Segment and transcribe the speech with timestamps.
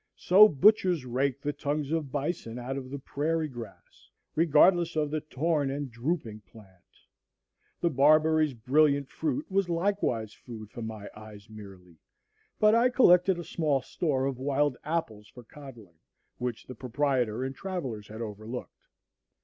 [0.15, 5.21] So butchers rake the tongues of bison out of the prairie grass, regardless of the
[5.21, 6.81] torn and drooping plant.
[7.81, 11.97] The barberry's brilliant fruit was likewise food for my eyes merely;
[12.59, 15.99] but I collected a small store of wild apples for coddling,
[16.39, 18.87] which the proprietor and travellers had overlooked.